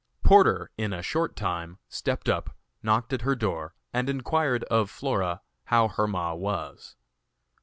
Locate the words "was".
6.33-6.95